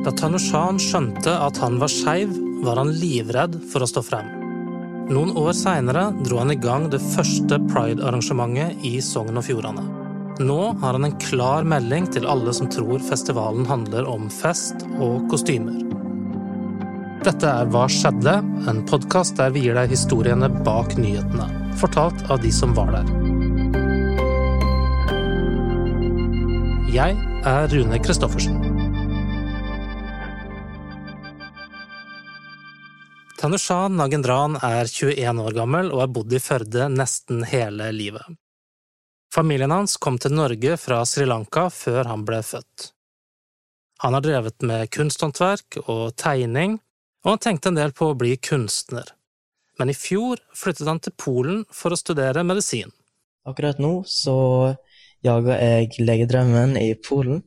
[0.00, 2.32] Da Tanushan skjønte at han var skeiv,
[2.64, 4.30] var han livredd for å stå frem.
[5.10, 9.84] Noen år seinere dro han i gang det første pride-arrangementet i Sogn og Fjordane.
[10.40, 15.26] Nå har han en klar melding til alle som tror festivalen handler om fest og
[15.28, 15.76] kostymer.
[17.20, 18.38] Dette er Hva skjedde?
[18.72, 23.12] En podkast der vi gir deg historiene bak nyhetene, fortalt av de som var der.
[26.88, 28.69] Jeg er Rune Christoffersen.
[33.40, 38.26] Tanushan Nagendran er 21 år gammel og har bodd i Førde nesten hele livet.
[39.32, 42.90] Familien hans kom til Norge fra Sri Lanka før han ble født.
[44.04, 46.76] Han har drevet med kunsthåndverk og tegning,
[47.24, 49.08] og han tenkte en del på å bli kunstner.
[49.80, 52.92] Men i fjor flyttet han til Polen for å studere medisin.
[53.48, 54.36] Akkurat nå så
[55.24, 57.40] jager jeg legedrømmen i Polen,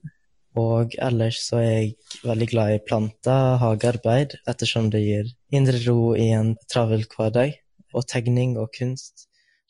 [0.60, 6.14] og ellers så er jeg veldig glad i planter, hagearbeid, ettersom det gir indre ro
[6.16, 7.56] i en travel hverdag,
[7.94, 9.28] og tegning og kunst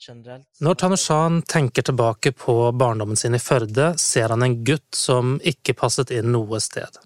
[0.08, 0.48] generelt.
[0.59, 5.75] Når Tanushan tenker tilbake på barndommen sin i Førde, ser han en gutt som ikke
[5.80, 7.00] passet inn noe sted.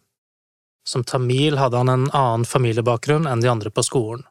[0.87, 4.23] Som tamil hadde han en annen familiebakgrunn enn de andre på skolen.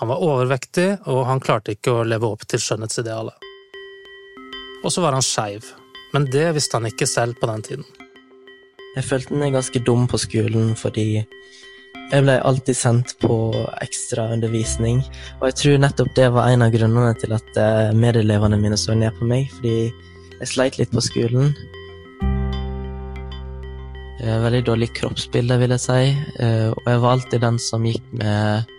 [0.00, 3.50] Han var overvektig, og han klarte ikke å leve opp til skjønnhetsidealet.
[4.82, 5.68] Og så var han skeiv,
[6.14, 8.01] men det visste han ikke selv på den tiden.
[8.92, 11.22] Jeg følte meg ganske dum på skolen fordi
[12.12, 13.34] jeg ble alltid sendt på
[13.80, 14.98] ekstraundervisning,
[15.40, 18.92] og jeg tror nettopp det var en av grunnene til at eh, medelevene mine så
[18.92, 19.88] ned på meg, fordi
[20.42, 21.54] jeg sleit litt på skolen.
[24.20, 26.12] Veldig dårlig kroppsbilde, vil jeg si,
[26.44, 28.76] eh, og jeg var alltid den som gikk med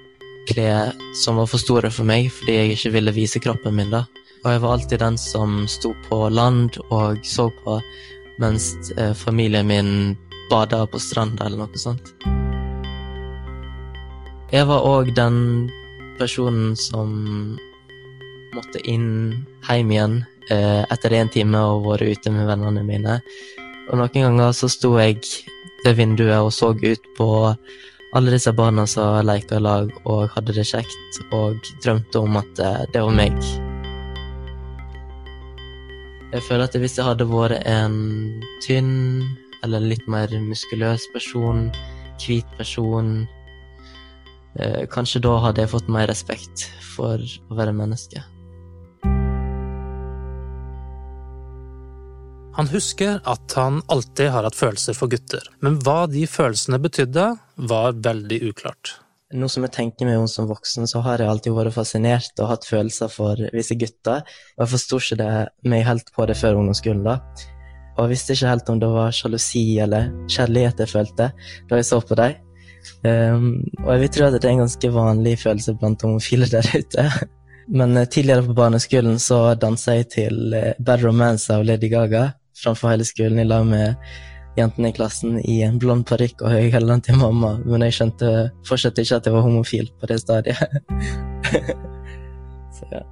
[0.47, 4.05] klær som var for store for meg, fordi jeg ikke ville vise kroppen min, da.
[4.43, 7.79] Og jeg var alltid den som sto på land og så på
[8.41, 9.91] mens eh, familien min
[10.49, 12.13] bada på stranda eller noe sånt.
[14.53, 15.69] Jeg var òg den
[16.19, 17.13] personen som
[18.53, 19.33] måtte inn
[19.65, 20.19] hjem igjen
[20.53, 23.17] eh, etter én time og vært ute med vennene mine.
[23.89, 25.19] Og noen ganger så sto jeg
[25.83, 27.29] ved vinduet og så ut på
[28.13, 32.61] alle disse barna som leika i lag og hadde det kjekt, og drømte om at
[32.61, 33.62] eh, det var meg.
[36.33, 37.95] Jeg føler at hvis jeg hadde vært en
[38.65, 38.93] tynn
[39.61, 41.67] eller litt mer muskuløs person,
[42.23, 43.11] hvit person
[44.57, 48.23] eh, Kanskje da hadde jeg fått mer respekt for å være menneske.
[52.57, 57.29] Han husker at han alltid har hatt følelser for gutter, men hva de følelsene betydde,
[57.69, 58.97] var veldig uklart.
[59.33, 62.51] Nå som jeg tenker meg om som voksen, så har jeg alltid vært fascinert og
[62.51, 64.21] hatt følelser for visse gutter.
[64.57, 65.33] Og jeg forsto ikke det
[65.73, 67.17] meg helt på det før ungdomsskolen, da.
[67.95, 71.29] Og jeg visste ikke helt om det var sjalusi eller kjærlighet jeg følte
[71.69, 72.39] da jeg så på dem.
[73.03, 73.45] Um,
[73.85, 77.07] og jeg vil tro at det er en ganske vanlig følelse blant homofile der ute.
[77.79, 82.31] Men uh, tidligere på barneskolen så dansa jeg til uh, Bad Romance av Lady Gaga
[82.59, 83.95] framfor hele skolen i lag med
[84.57, 88.29] jentene i klassen i en blond parykk og høy hæler til mamma, men jeg skjønte
[88.67, 90.59] fortsatt ikke at jeg var homofil på det stadiet.
[92.77, 93.03] Så, ja.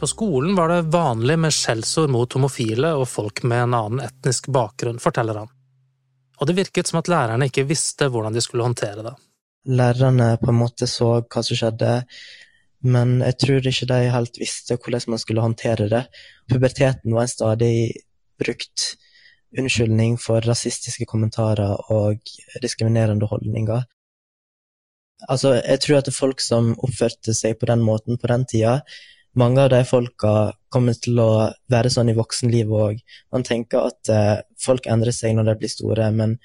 [0.00, 4.48] På skolen var det vanlig med skjellsord mot homofile og folk med en annen etnisk
[4.48, 5.50] bakgrunn, forteller han.
[6.40, 9.12] Og det virket som at lærerne ikke visste hvordan de skulle håndtere det.
[9.68, 11.98] Lærerne på en måte så hva som skjedde,
[12.88, 16.06] men jeg tror ikke de helt visste hvordan man skulle håndtere det.
[16.48, 17.74] Puberteten var en stadig
[18.40, 18.94] brukt
[19.58, 22.20] unnskyldning for rasistiske kommentarer og
[22.62, 23.82] diskriminerende holdninger.
[25.28, 28.80] Altså, jeg tror at folk som oppførte seg på den måten på den tida,
[29.36, 33.02] mange av de folka kommer til å være sånn i voksenlivet òg.
[33.30, 36.38] Man tenker at eh, folk endrer seg når de blir store, men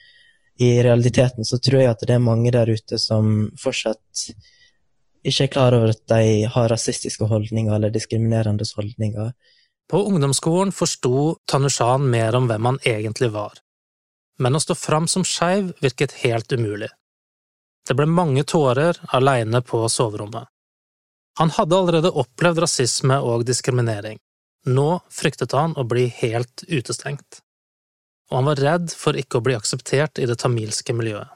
[0.61, 4.27] i realiteten så tror jeg at det er mange der ute som fortsatt
[5.25, 9.31] ikke er klar over at de har rasistiske holdninger eller diskriminerende holdninger.
[9.91, 13.59] På ungdomsskolen forsto Tanushan mer om hvem han egentlig var,
[14.39, 16.89] men å stå fram som skeiv virket helt umulig.
[17.85, 20.49] Det ble mange tårer aleine på soverommet.
[21.37, 24.17] Han hadde allerede opplevd rasisme og diskriminering.
[24.65, 27.41] Nå fryktet han å bli helt utestengt.
[28.31, 31.29] Og han var redd for ikke å bli akseptert i det tamilske miljøet.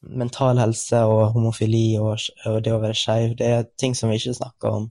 [0.00, 2.16] Mental helse og homofili og,
[2.64, 4.86] det å være skeiv, det er ting som vi ikke snakker om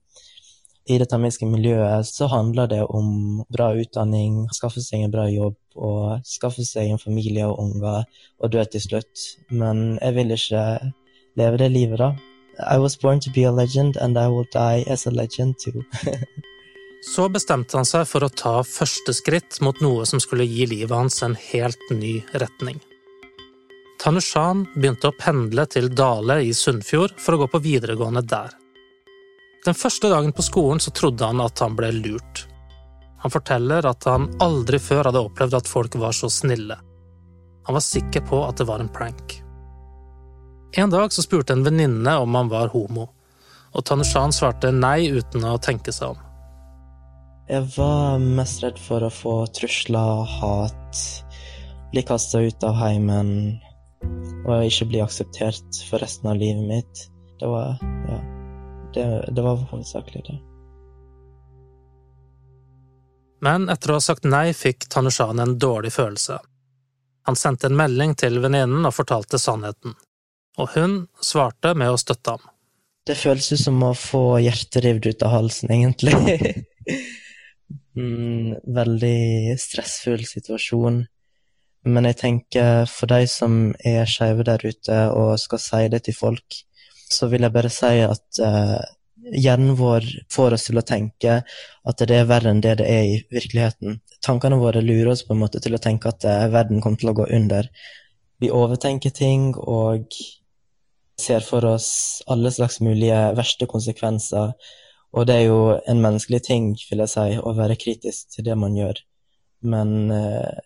[0.89, 5.57] i det tamilske miljøet så handler det om bra utdanning, skaffe seg en bra jobb
[5.77, 8.07] og skaffe seg en familie og unger
[8.39, 9.25] og dø til slutt.
[9.53, 10.63] Men jeg vil ikke
[11.37, 12.13] leve det livet, da.
[12.59, 15.83] I was born to be a legend, and I will die as a legend too.
[17.01, 20.91] Så bestemte han seg for å ta første skritt mot noe som skulle gi livet
[20.91, 22.81] hans en helt ny retning.
[23.99, 28.51] Tanushan begynte å pendle til Dale i Sunnfjord for å gå på videregående der.
[29.65, 32.45] Den første dagen på skolen så trodde han at han ble lurt.
[33.19, 36.77] Han forteller at han aldri før hadde opplevd at folk var så snille.
[37.67, 39.41] Han var sikker på at det var en prank.
[40.79, 43.09] En dag så spurte en venninne om han var homo,
[43.73, 46.23] og Tanushan svarte nei uten å tenke seg om.
[47.49, 51.03] Jeg var mest redd for å få trusler, hat,
[51.91, 53.31] bli kasta ut av heimen
[54.45, 57.07] og ikke bli akseptert for resten av livet mitt.
[57.41, 58.19] Det var ja.
[58.93, 60.37] Det, det var hovedsakelig det.
[63.41, 66.39] Men etter å ha sagt nei fikk Tanushan en dårlig følelse.
[67.29, 69.93] Han sendte en melding til venninnen og fortalte sannheten,
[70.57, 72.47] og hun svarte med å støtte ham.
[73.07, 76.13] Det føles ut som å få hjertet revet ut av halsen, egentlig.
[77.97, 81.03] mm, veldig stressfull situasjon.
[81.89, 86.17] Men jeg tenker for de som er skeive der ute og skal si det til
[86.17, 86.59] folk,
[87.09, 88.79] så vil jeg bare si at eh,
[89.35, 93.05] hjernen vår får oss til å tenke at det er verre enn det det er
[93.07, 93.99] i virkeligheten.
[94.25, 97.13] Tankene våre lurer oss på en måte til å tenke at eh, verden kommer til
[97.13, 97.69] å gå under.
[98.39, 100.13] Vi overtenker ting og
[101.19, 101.89] ser for oss
[102.31, 104.53] alle slags mulige verste konsekvenser.
[105.17, 108.55] Og det er jo en menneskelig ting, vil jeg si, å være kritisk til det
[108.59, 109.01] man gjør.
[109.73, 110.59] Men eh,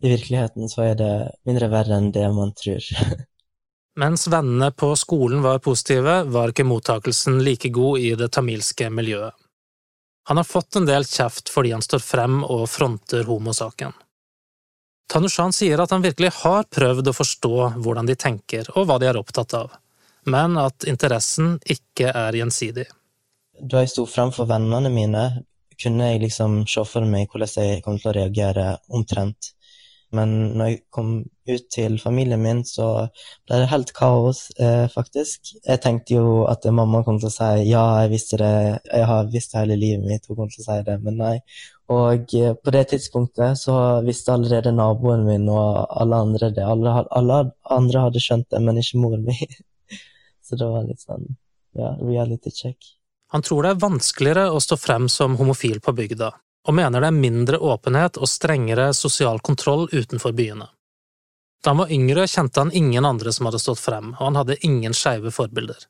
[0.00, 1.14] i virkeligheten så er det
[1.48, 2.86] mindre verre enn det man tror.
[4.00, 9.34] Mens vennene på skolen var positive, var ikke mottakelsen like god i det tamilske miljøet.
[10.28, 13.92] Han har fått en del kjeft fordi han står frem og fronter homosaken.
[15.12, 19.10] Tanushan sier at han virkelig har prøvd å forstå hvordan de tenker og hva de
[19.10, 19.76] er opptatt av,
[20.24, 22.86] men at interessen ikke er gjensidig.
[23.60, 25.24] Da jeg sto frem for vennene mine,
[25.82, 29.52] kunne jeg liksom se for meg hvordan jeg kom til å reagere omtrent.
[30.16, 31.10] Men når jeg kom
[31.50, 32.86] ut til familien min, så
[33.46, 35.52] ble det helt kaos, eh, faktisk.
[35.66, 38.52] Jeg tenkte jo at mamma kom til å si ja, jeg visste det,
[38.90, 41.36] jeg har visst hele livet mitt hun kom til å si det, men nei.
[41.90, 43.76] Og eh, på det tidspunktet så
[44.06, 46.66] visste allerede naboen min og alle andre det.
[46.66, 47.42] Alle, alle
[47.78, 49.58] andre hadde skjønt det, men ikke moren min.
[50.46, 51.26] så det var litt sånn
[51.78, 52.96] ja, reality check.
[53.30, 56.32] Han tror det er vanskeligere å stå frem som homofil på bygda,
[56.68, 60.68] og mener det er mindre åpenhet og strengere sosial kontroll utenfor byene.
[61.64, 64.60] Da han var yngre, kjente han ingen andre som hadde stått frem, og han hadde
[64.64, 65.84] ingen skeive forbilder.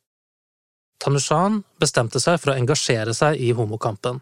[1.00, 4.20] Tanushan bestemte seg for å engasjere seg i homokampen,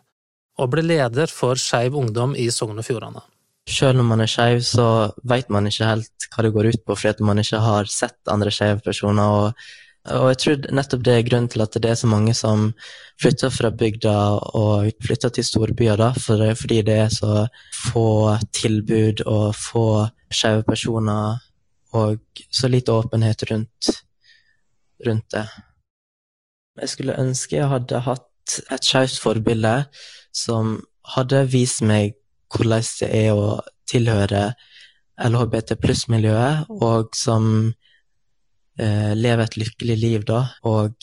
[0.58, 3.24] og ble leder for Skeiv Ungdom i Sogn og Fjordane.
[3.68, 6.96] Selv om man er skeiv, så veit man ikke helt hva det går ut på,
[6.96, 9.28] fordi man ikke har sett andre skeive personer.
[9.28, 9.68] og
[10.08, 12.70] og jeg tror nettopp det er grunnen til at det er så mange som
[13.20, 14.14] flytter fra bygda
[14.56, 17.46] og flytter til storbyer, da, for, fordi det er så
[17.90, 21.42] få tilbud og få skeive personer
[21.96, 22.20] og
[22.52, 23.90] så lite åpenhet rundt,
[25.06, 25.46] rundt det.
[26.80, 29.74] Jeg skulle ønske jeg hadde hatt et skeivt forbilde
[30.36, 30.78] som
[31.16, 32.14] hadde vist meg
[32.54, 33.58] hvordan det er å
[33.88, 34.52] tilhøre
[35.18, 37.72] LHBT pluss-miljøet, og som
[38.78, 40.94] eh, leve et lykkelig liv, da, og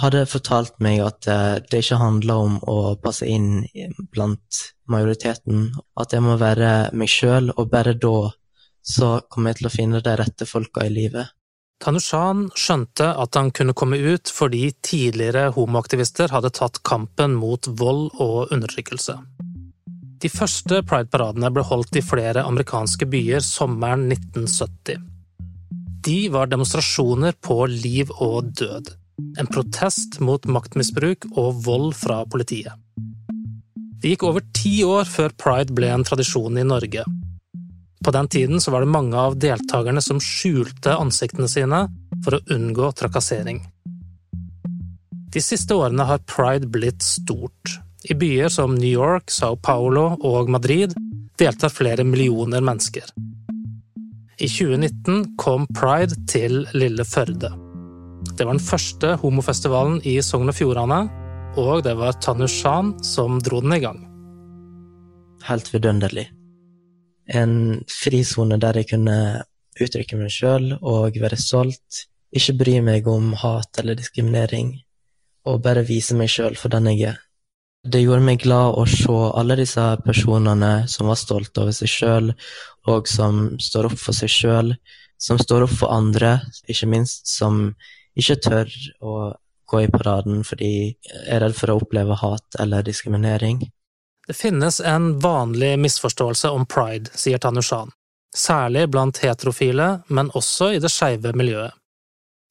[0.00, 3.66] hadde fortalt meg at eh, det ikke handler om å passe inn
[4.14, 5.70] blant majoriteten,
[6.00, 8.32] at jeg må være meg sjøl, og bare da
[8.84, 11.32] så kommer jeg til å finne de rette folka i livet.
[11.84, 18.12] Tanushan skjønte at han kunne komme ut fordi tidligere homoaktivister hadde tatt kampen mot vold
[18.22, 19.16] og undertrykkelse.
[20.24, 25.13] De første Pride-paradene ble holdt i flere amerikanske byer sommeren 1970
[26.04, 28.90] de var demonstrasjoner på liv og død.
[29.40, 32.74] En protest mot maktmisbruk og vold fra politiet.
[34.02, 37.06] Det gikk over ti år før pride ble en tradisjon i Norge.
[38.04, 41.86] På den tiden var det mange av deltakerne som skjulte ansiktene sine
[42.24, 43.62] for å unngå trakassering.
[45.32, 47.78] De siste årene har pride blitt stort.
[48.04, 50.92] I byer som New York, Sao Paulo og Madrid
[51.40, 53.08] deltar flere millioner mennesker.
[54.38, 57.52] I 2019 kom Pride til lille Førde.
[58.34, 61.04] Det var den første homofestivalen i Sogn og Fjordane,
[61.60, 64.00] og det var Tanushan som dro den i gang.
[65.46, 66.26] Helt vidunderlig.
[67.30, 69.18] En frisone der jeg kunne
[69.80, 74.74] uttrykke meg sjøl og være solgt, ikke bry meg om hat eller diskriminering,
[75.46, 77.23] og bare vise meg sjøl for den jeg er.
[77.84, 82.30] Det gjorde meg glad å se alle disse personene som var stolte over seg sjøl,
[82.88, 84.72] og som står opp for seg sjøl,
[85.20, 87.74] som står opp for andre, ikke minst, som
[88.16, 88.72] ikke tør
[89.04, 89.16] å
[89.68, 93.60] gå i paraden fordi de er redd for å oppleve hat eller diskriminering.
[94.26, 97.92] Det finnes en vanlig misforståelse om pride, sier Tanushan.
[98.34, 101.70] særlig blant heterofile, men også i det skeive miljøet.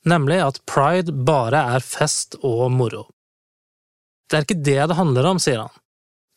[0.07, 3.09] Nemlig at pride bare er fest og moro.
[4.33, 5.73] Det er ikke det det handler om, sier han.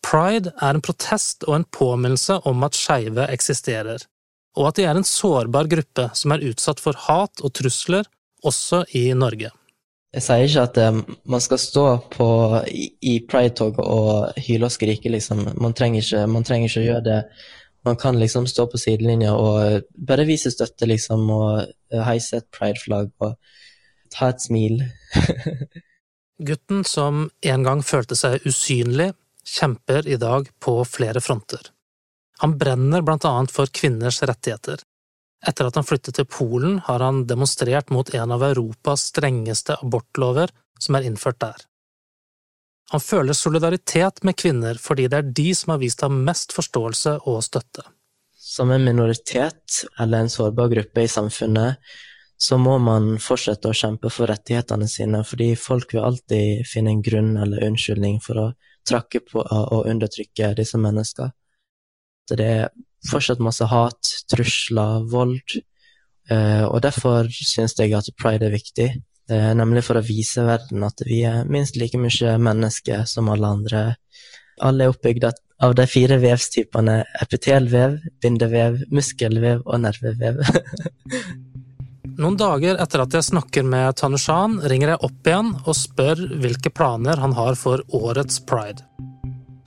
[0.05, 4.03] Pride er en protest og en påminnelse om at skeive eksisterer,
[4.61, 8.05] og at de er en sårbar gruppe som er utsatt for hat og trusler,
[8.45, 9.49] også i Norge.
[10.13, 12.29] Jeg sier ikke at um, man skal stå på,
[12.69, 15.47] i, i pride-toget og hyle og skrike, liksom.
[15.57, 17.19] Man trenger, ikke, man trenger ikke å gjøre det.
[17.89, 23.09] Man kan liksom stå på sidelinja og bare vise støtte, liksom, og heise et pride-flagg
[23.25, 23.41] og
[24.13, 24.83] ta et smil.
[26.39, 29.13] Gutten som en gang følte seg usynlig,
[29.47, 31.71] kjemper i dag på flere fronter.
[32.43, 34.83] Han brenner blant annet for kvinners rettigheter.
[35.47, 40.53] Etter at han flyttet til Polen, har han demonstrert mot en av Europas strengeste abortlover
[40.81, 41.65] som er innført der.
[42.93, 47.17] Han føler solidaritet med kvinner fordi det er de som har vist ham mest forståelse
[47.27, 47.87] og støtte.
[48.37, 51.81] Som en minoritet eller en sårbar gruppe i samfunnet
[52.37, 57.03] så må man fortsette å kjempe for rettighetene sine, fordi folk vil alltid finne en
[57.05, 58.47] grunn eller unnskyldning for å
[58.87, 61.33] trakke på og undertrykke disse menneskene.
[62.27, 62.69] Det er
[63.07, 65.57] fortsatt masse hat, trusler, vold,
[66.31, 68.89] eh, og derfor synes jeg at pride er viktig,
[69.29, 73.83] nemlig for å vise verden at vi er minst like mye mennesker som alle andre.
[74.63, 75.27] Alle er oppbygd
[75.67, 80.43] av de fire vevstypene epitelvev, bindevev, muskelvev og nervevev.
[82.17, 86.71] Noen dager etter at jeg snakker med Tanushan, ringer jeg opp igjen og spør hvilke
[86.73, 88.87] planer han har for årets pride.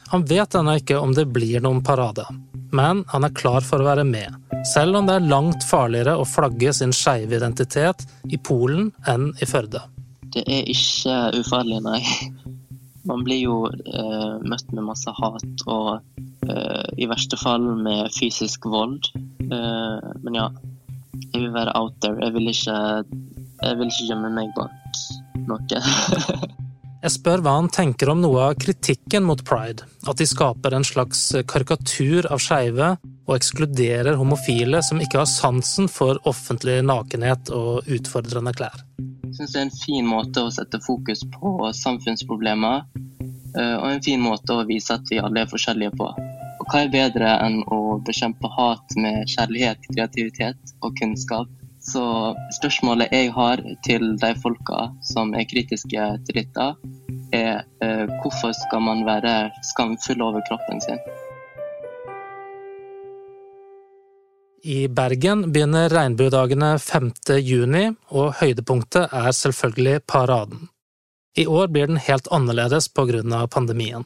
[0.10, 2.26] Han vet ennå ikke om det blir noen parade,
[2.74, 4.34] men han er klar for å være med,
[4.66, 9.50] selv om det er langt farligere å flagge sin skeive identitet i Polen enn i
[9.50, 9.84] Førde.
[10.34, 12.02] Det er ikke ufarlig, nei.
[13.06, 16.02] Man blir jo eh, møtt med masse hat og
[16.50, 19.12] eh, i verste fall med fysisk vold.
[19.46, 20.50] Eh, men ja,
[21.40, 22.20] jeg vil være out there.
[22.20, 22.78] Jeg vil ikke,
[23.64, 25.04] jeg vil ikke gjemme meg bak
[25.48, 25.84] noe.
[27.04, 29.88] jeg spør hva han tenker om noe av kritikken mot pride.
[30.10, 32.98] At de skaper en slags karikatur av skeive
[33.30, 38.84] og ekskluderer homofile som ikke har sansen for offentlig nakenhet og utfordrende klær.
[39.30, 42.84] Jeg syns det er en fin måte å sette fokus på samfunnsproblemer,
[43.54, 46.10] eh, og en fin måte å vise at vi alle er forskjellige på
[46.70, 51.50] hva er bedre enn å bekjempe hat med kjærlighet, kreativitet og kunnskap?
[51.82, 52.04] Så
[52.54, 56.68] spørsmålet jeg har til de folka som er kritiske til dette,
[57.34, 61.02] er eh, hvorfor skal man være skamfull over kroppen sin?
[64.60, 67.12] I Bergen begynner regnbuedagene 5.
[67.40, 70.68] juni, og høydepunktet er selvfølgelig paraden.
[71.40, 74.04] I år blir den helt annerledes på grunn av pandemien.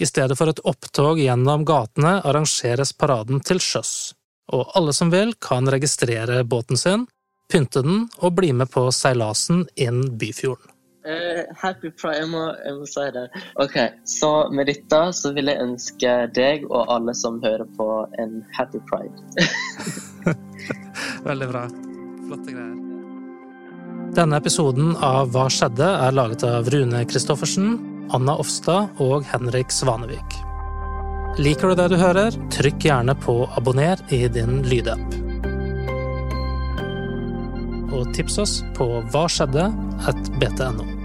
[0.00, 4.14] I stedet for et opptog gjennom gatene arrangeres paraden til sjøs,
[4.48, 7.04] og alle som vil kan registrere båten sin,
[7.52, 10.72] pynte den og bli med på seilasen inn Byfjorden.
[11.00, 13.26] Uh, happy pride, jeg må, jeg må, si det.
[13.60, 17.88] Ok, Så med dette så vil jeg ønske deg og alle som hører på,
[18.20, 19.16] en happy pride.
[21.28, 21.64] Veldig bra.
[22.26, 22.76] Flotte greier.
[24.16, 25.86] Denne episoden av Hva skjedde?
[25.86, 27.78] er laget av Rune Christoffersen,
[28.10, 30.38] Anna Offstad og Henrik Svanevik.
[31.38, 35.18] Liker du det du hører, trykk gjerne på abonner i din lydapp.
[37.94, 39.68] Og tips oss på hva skjedde
[40.10, 40.99] at btno.